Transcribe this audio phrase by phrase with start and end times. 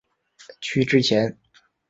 [0.59, 1.37] 区之前。